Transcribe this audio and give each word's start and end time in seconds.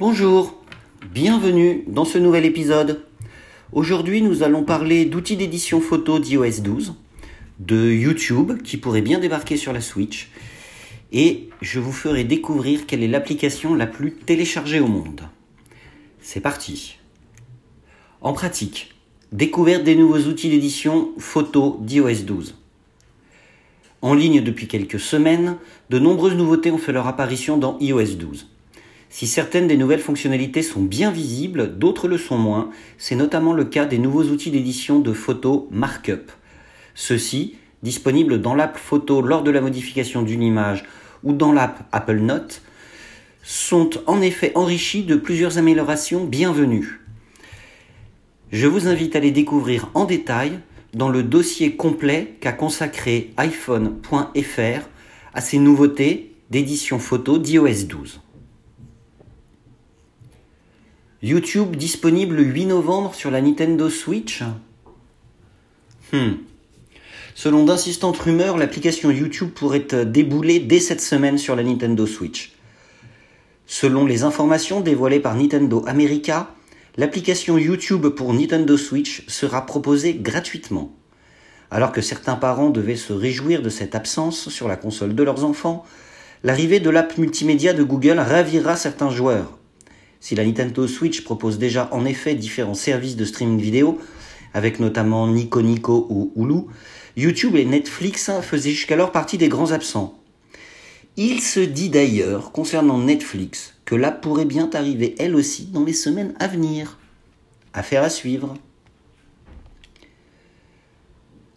Bonjour, 0.00 0.54
bienvenue 1.12 1.84
dans 1.86 2.06
ce 2.06 2.16
nouvel 2.16 2.46
épisode. 2.46 3.04
Aujourd'hui 3.72 4.22
nous 4.22 4.42
allons 4.42 4.64
parler 4.64 5.04
d'outils 5.04 5.36
d'édition 5.36 5.82
photo 5.82 6.18
d'iOS 6.18 6.62
12, 6.62 6.94
de 7.58 7.92
YouTube 7.92 8.62
qui 8.62 8.78
pourrait 8.78 9.02
bien 9.02 9.18
débarquer 9.18 9.58
sur 9.58 9.74
la 9.74 9.82
Switch, 9.82 10.30
et 11.12 11.50
je 11.60 11.80
vous 11.80 11.92
ferai 11.92 12.24
découvrir 12.24 12.86
quelle 12.86 13.02
est 13.02 13.08
l'application 13.08 13.74
la 13.74 13.86
plus 13.86 14.14
téléchargée 14.14 14.80
au 14.80 14.86
monde. 14.86 15.28
C'est 16.22 16.40
parti. 16.40 16.96
En 18.22 18.32
pratique, 18.32 18.94
découverte 19.32 19.84
des 19.84 19.96
nouveaux 19.96 20.30
outils 20.30 20.48
d'édition 20.48 21.10
photo 21.18 21.76
d'iOS 21.82 22.22
12. 22.24 22.54
En 24.00 24.14
ligne 24.14 24.40
depuis 24.40 24.66
quelques 24.66 24.98
semaines, 24.98 25.58
de 25.90 25.98
nombreuses 25.98 26.36
nouveautés 26.36 26.70
ont 26.70 26.78
fait 26.78 26.92
leur 26.92 27.06
apparition 27.06 27.58
dans 27.58 27.78
iOS 27.80 28.14
12. 28.14 28.46
Si 29.12 29.26
certaines 29.26 29.66
des 29.66 29.76
nouvelles 29.76 30.00
fonctionnalités 30.00 30.62
sont 30.62 30.82
bien 30.82 31.10
visibles, 31.10 31.76
d'autres 31.76 32.06
le 32.06 32.16
sont 32.16 32.38
moins. 32.38 32.70
C'est 32.96 33.16
notamment 33.16 33.52
le 33.52 33.64
cas 33.64 33.84
des 33.84 33.98
nouveaux 33.98 34.22
outils 34.22 34.52
d'édition 34.52 35.00
de 35.00 35.12
photos 35.12 35.64
Markup. 35.72 36.30
Ceux-ci, 36.94 37.56
disponibles 37.82 38.40
dans 38.40 38.54
l'app 38.54 38.78
photo 38.78 39.20
lors 39.20 39.42
de 39.42 39.50
la 39.50 39.60
modification 39.60 40.22
d'une 40.22 40.42
image 40.42 40.84
ou 41.24 41.32
dans 41.32 41.52
l'app 41.52 41.88
Apple 41.90 42.20
Note, 42.20 42.62
sont 43.42 43.90
en 44.06 44.22
effet 44.22 44.52
enrichis 44.54 45.02
de 45.02 45.16
plusieurs 45.16 45.58
améliorations 45.58 46.24
bienvenues. 46.24 47.00
Je 48.52 48.68
vous 48.68 48.86
invite 48.86 49.16
à 49.16 49.20
les 49.20 49.32
découvrir 49.32 49.90
en 49.94 50.04
détail 50.04 50.60
dans 50.94 51.08
le 51.08 51.24
dossier 51.24 51.74
complet 51.74 52.36
qu'a 52.40 52.52
consacré 52.52 53.32
iPhone.fr 53.36 54.88
à 55.34 55.40
ces 55.40 55.58
nouveautés 55.58 56.32
d'édition 56.50 57.00
photo 57.00 57.38
d'iOS 57.38 57.86
12. 57.88 58.20
YouTube 61.22 61.76
disponible 61.76 62.36
le 62.36 62.44
8 62.44 62.64
novembre 62.64 63.14
sur 63.14 63.30
la 63.30 63.42
Nintendo 63.42 63.90
Switch 63.90 64.42
hmm. 66.14 66.32
Selon 67.34 67.64
d'insistantes 67.64 68.16
rumeurs, 68.16 68.56
l'application 68.56 69.10
YouTube 69.10 69.50
pourrait 69.50 69.86
débouler 70.06 70.60
dès 70.60 70.80
cette 70.80 71.02
semaine 71.02 71.36
sur 71.36 71.56
la 71.56 71.62
Nintendo 71.62 72.06
Switch. 72.06 72.52
Selon 73.66 74.06
les 74.06 74.22
informations 74.22 74.80
dévoilées 74.80 75.20
par 75.20 75.34
Nintendo 75.36 75.84
America, 75.86 76.54
l'application 76.96 77.58
YouTube 77.58 78.08
pour 78.08 78.32
Nintendo 78.32 78.78
Switch 78.78 79.26
sera 79.28 79.66
proposée 79.66 80.14
gratuitement. 80.14 80.90
Alors 81.70 81.92
que 81.92 82.00
certains 82.00 82.36
parents 82.36 82.70
devaient 82.70 82.96
se 82.96 83.12
réjouir 83.12 83.60
de 83.60 83.68
cette 83.68 83.94
absence 83.94 84.48
sur 84.48 84.68
la 84.68 84.76
console 84.76 85.14
de 85.14 85.22
leurs 85.22 85.44
enfants, 85.44 85.84
l'arrivée 86.44 86.80
de 86.80 86.88
l'app 86.88 87.18
multimédia 87.18 87.74
de 87.74 87.82
Google 87.82 88.18
ravira 88.18 88.74
certains 88.74 89.10
joueurs. 89.10 89.59
Si 90.20 90.34
la 90.34 90.44
Nintendo 90.44 90.86
Switch 90.86 91.24
propose 91.24 91.58
déjà 91.58 91.88
en 91.92 92.04
effet 92.04 92.34
différents 92.34 92.74
services 92.74 93.16
de 93.16 93.24
streaming 93.24 93.60
vidéo, 93.60 93.98
avec 94.52 94.78
notamment 94.78 95.26
Nico 95.26 95.62
Nico 95.62 96.06
ou 96.10 96.32
Hulu, 96.36 96.66
YouTube 97.16 97.56
et 97.56 97.64
Netflix 97.64 98.30
faisaient 98.42 98.70
jusqu'alors 98.70 99.12
partie 99.12 99.38
des 99.38 99.48
grands 99.48 99.72
absents. 99.72 100.18
Il 101.16 101.40
se 101.40 101.60
dit 101.60 101.90
d'ailleurs, 101.90 102.52
concernant 102.52 102.98
Netflix, 102.98 103.74
que 103.84 103.94
l'app 103.94 104.20
pourrait 104.20 104.44
bien 104.44 104.70
arriver 104.72 105.14
elle 105.18 105.34
aussi 105.34 105.66
dans 105.66 105.84
les 105.84 105.92
semaines 105.92 106.34
à 106.38 106.46
venir. 106.46 106.98
Affaire 107.72 108.02
à 108.02 108.10
suivre. 108.10 108.54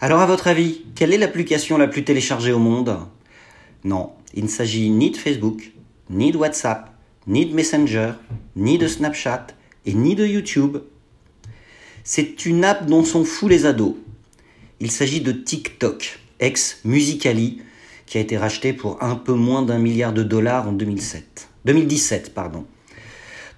Alors 0.00 0.20
à 0.20 0.26
votre 0.26 0.48
avis, 0.48 0.82
quelle 0.94 1.12
est 1.12 1.18
l'application 1.18 1.78
la 1.78 1.86
plus 1.86 2.04
téléchargée 2.04 2.52
au 2.52 2.58
monde? 2.58 2.98
Non, 3.84 4.12
il 4.34 4.44
ne 4.44 4.48
s'agit 4.48 4.90
ni 4.90 5.10
de 5.10 5.16
Facebook, 5.16 5.72
ni 6.10 6.32
de 6.32 6.38
WhatsApp, 6.38 6.91
ni 7.26 7.46
de 7.46 7.54
Messenger, 7.54 8.12
ni 8.56 8.78
de 8.78 8.88
Snapchat 8.88 9.48
et 9.86 9.94
ni 9.94 10.14
de 10.14 10.26
YouTube. 10.26 10.78
C'est 12.04 12.46
une 12.46 12.64
app 12.64 12.86
dont 12.86 13.04
sont 13.04 13.24
fous 13.24 13.48
les 13.48 13.66
ados. 13.66 13.94
Il 14.80 14.90
s'agit 14.90 15.20
de 15.20 15.32
TikTok, 15.32 16.18
ex 16.40 16.80
Musicali, 16.84 17.62
qui 18.06 18.18
a 18.18 18.20
été 18.20 18.36
racheté 18.36 18.72
pour 18.72 19.02
un 19.02 19.14
peu 19.14 19.34
moins 19.34 19.62
d'un 19.62 19.78
milliard 19.78 20.12
de 20.12 20.22
dollars 20.22 20.68
en 20.68 20.72
2007. 20.72 21.48
2017. 21.64 22.34
Pardon. 22.34 22.66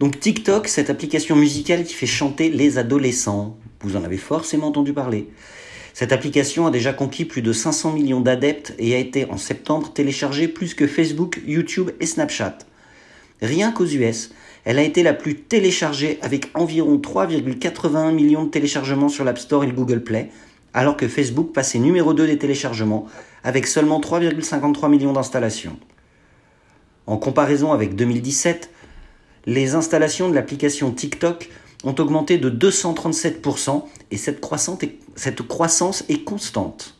Donc 0.01 0.21
TikTok, 0.21 0.69
cette 0.69 0.91
application 0.91 1.37
musicale 1.37 1.85
qui 1.85 1.95
fait 1.95 2.07
chanter 2.07 2.51
les 2.51 2.77
adolescents. 2.77 3.57
Vous 3.81 3.97
en 3.97 4.05
avez 4.05 4.19
forcément 4.19 4.69
entendu 4.69 4.93
parler. 4.93 5.29
Cette 5.95 6.13
application 6.13 6.67
a 6.67 6.71
déjà 6.71 6.93
conquis 6.93 7.25
plus 7.25 7.41
de 7.41 7.53
500 7.53 7.93
millions 7.93 8.21
d'adeptes 8.21 8.75
et 8.79 8.95
a 8.95 8.99
été 8.99 9.25
en 9.31 9.39
septembre 9.39 9.93
téléchargée 9.93 10.49
plus 10.49 10.75
que 10.75 10.87
Facebook, 10.87 11.41
YouTube 11.47 11.93
et 12.01 12.07
Snapchat. 12.07 12.59
Rien 13.45 13.73
qu'aux 13.73 13.85
US, 13.85 14.31
elle 14.65 14.79
a 14.79 14.83
été 14.83 15.03
la 15.03 15.13
plus 15.13 15.35
téléchargée 15.37 16.19
avec 16.23 16.51
environ 16.55 16.97
3,81 16.97 18.15
millions 18.15 18.45
de 18.45 18.49
téléchargements 18.49 19.11
sur 19.11 19.23
l'App 19.23 19.39
Store 19.39 19.65
et 19.65 19.67
le 19.67 19.75
Google 19.75 20.03
Play, 20.03 20.31
alors 20.73 20.97
que 20.97 21.07
Facebook 21.09 21.53
passait 21.53 21.79
numéro 21.79 22.15
2 22.15 22.27
des 22.27 22.39
téléchargements 22.39 23.07
avec 23.43 23.67
seulement 23.67 24.01
3,53 24.01 24.89
millions 24.89 25.13
d'installations. 25.13 25.79
En 27.07 27.19
comparaison 27.19 27.73
avec 27.73 27.95
2017, 27.95 28.71
les 29.45 29.75
installations 29.75 30.31
de 30.31 30.35
l'application 30.35 30.91
TikTok 30.91 31.51
ont 31.85 31.95
augmenté 31.99 32.39
de 32.39 32.49
237% 32.49 33.85
et 34.11 34.17
cette 34.17 34.41
croissance, 34.41 34.83
est, 34.83 34.97
cette 35.17 35.43
croissance 35.43 36.03
est 36.09 36.25
constante. 36.25 36.95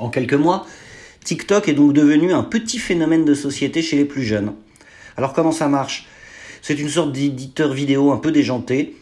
En 0.00 0.10
quelques 0.10 0.34
mois, 0.34 0.66
TikTok 1.22 1.68
est 1.68 1.74
donc 1.74 1.92
devenu 1.92 2.32
un 2.32 2.42
petit 2.42 2.80
phénomène 2.80 3.24
de 3.24 3.34
société 3.34 3.80
chez 3.80 3.96
les 3.96 4.04
plus 4.04 4.24
jeunes. 4.24 4.52
Alors 5.16 5.32
comment 5.32 5.52
ça 5.52 5.68
marche? 5.68 6.06
C'est 6.62 6.78
une 6.78 6.88
sorte 6.88 7.12
d'éditeur 7.12 7.72
vidéo 7.72 8.10
un 8.12 8.18
peu 8.18 8.32
déjanté, 8.32 8.96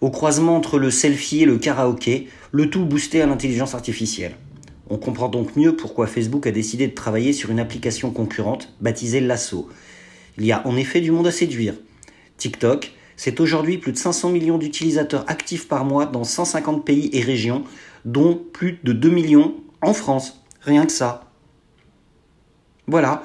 au 0.00 0.10
croisement 0.10 0.56
entre 0.56 0.78
le 0.78 0.90
selfie 0.90 1.42
et 1.42 1.46
le 1.46 1.58
karaoké, 1.58 2.28
le 2.52 2.70
tout 2.70 2.84
boosté 2.84 3.20
à 3.20 3.26
l'intelligence 3.26 3.74
artificielle. 3.74 4.36
On 4.90 4.96
comprend 4.96 5.28
donc 5.28 5.56
mieux 5.56 5.76
pourquoi 5.76 6.06
Facebook 6.06 6.46
a 6.46 6.50
décidé 6.50 6.86
de 6.86 6.94
travailler 6.94 7.32
sur 7.32 7.50
une 7.50 7.60
application 7.60 8.10
concurrente 8.10 8.72
baptisée 8.80 9.20
Lasso. 9.20 9.68
Il 10.38 10.46
y 10.46 10.52
a 10.52 10.66
en 10.66 10.76
effet 10.76 11.00
du 11.00 11.10
monde 11.10 11.26
à 11.26 11.32
séduire. 11.32 11.74
TikTok, 12.38 12.92
c'est 13.16 13.40
aujourd'hui 13.40 13.76
plus 13.78 13.92
de 13.92 13.98
500 13.98 14.30
millions 14.30 14.56
d'utilisateurs 14.56 15.24
actifs 15.26 15.68
par 15.68 15.84
mois 15.84 16.06
dans 16.06 16.24
150 16.24 16.86
pays 16.86 17.10
et 17.12 17.20
régions, 17.20 17.64
dont 18.04 18.40
plus 18.52 18.78
de 18.84 18.92
2 18.92 19.10
millions 19.10 19.54
en 19.82 19.92
France. 19.92 20.44
Rien 20.62 20.86
que 20.86 20.92
ça. 20.92 21.24
Voilà, 22.86 23.22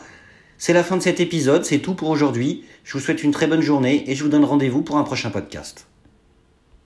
c'est 0.65 0.71
la 0.71 0.85
fin 0.85 0.95
de 0.95 1.01
cet 1.01 1.19
épisode, 1.19 1.65
c'est 1.65 1.79
tout 1.79 1.93
pour 1.93 2.07
aujourd'hui. 2.07 2.63
Je 2.85 2.93
vous 2.93 3.01
souhaite 3.01 3.21
une 3.21 3.31
très 3.31 3.47
bonne 3.47 3.59
journée 3.59 4.09
et 4.09 4.15
je 4.15 4.23
vous 4.23 4.29
donne 4.29 4.45
rendez-vous 4.45 4.81
pour 4.81 4.95
un 4.95 5.03
prochain 5.03 5.29
podcast. 5.29 5.87